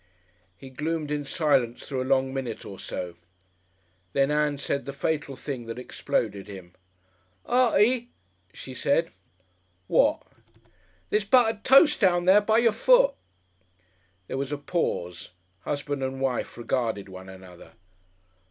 [0.57, 3.13] He gloomed in silence through a long minute or so.
[4.13, 6.73] Then Ann said the fatal thing that exploded him.
[7.45, 8.09] "Artie!"
[8.51, 9.11] she said.
[9.85, 10.23] "What?"
[11.11, 12.41] "There's Buttud Toce down there!
[12.41, 13.13] By your foot!"
[14.25, 15.33] There was a pause,
[15.65, 17.69] husband and wife regarded one another.